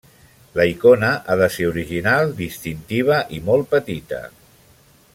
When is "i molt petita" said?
3.39-4.27